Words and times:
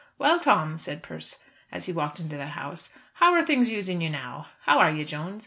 "Well, 0.17 0.39
Tom," 0.39 0.79
said 0.79 1.03
Persse, 1.03 1.37
as 1.71 1.85
he 1.85 1.93
walked 1.93 2.19
into 2.19 2.35
the 2.35 2.47
house, 2.47 2.89
"how 3.13 3.33
are 3.35 3.45
things 3.45 3.69
using 3.69 4.01
you 4.01 4.09
now? 4.09 4.47
How 4.61 4.79
are 4.79 4.89
you, 4.89 5.05
Jones? 5.05 5.37